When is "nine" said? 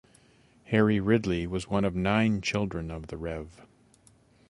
1.95-2.41